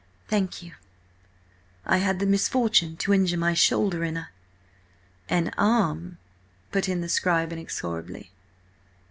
"Thank 0.27 0.63
you. 0.63 0.71
'I 1.85 1.97
had 1.97 2.17
the 2.19 2.25
misfortune 2.25 2.97
to 2.97 3.13
injure 3.13 3.37
my 3.37 3.53
shoulder 3.53 4.03
in 4.03 4.17
a—" 4.17 4.29
"'And 5.29 5.53
arm,'" 5.59 6.17
put 6.71 6.89
in 6.89 7.01
the 7.01 7.07
scribe, 7.07 7.53
inexorably. 7.53 8.31